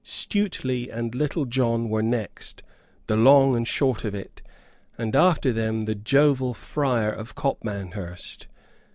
Stuteley 0.03 0.89
and 0.89 1.13
Little 1.13 1.45
John 1.45 1.87
were 1.87 2.01
next, 2.01 2.63
the 3.05 3.15
long 3.15 3.55
and 3.55 3.67
short 3.67 4.03
of 4.03 4.15
it; 4.15 4.41
and 4.97 5.15
after 5.15 5.53
them 5.53 5.81
the 5.81 5.93
jovial 5.93 6.55
Friar 6.55 7.11
of 7.11 7.35
Copmanhurst. 7.35 8.47